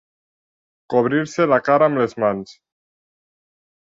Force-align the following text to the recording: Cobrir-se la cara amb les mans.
Cobrir-se 0.93 1.45
la 1.51 1.59
cara 1.69 1.89
amb 1.91 2.01
les 2.03 2.17
mans. 2.25 2.57